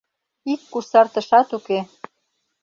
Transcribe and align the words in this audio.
Ик 0.53 0.61
кусартышат 0.71 1.49
уке. 1.57 1.79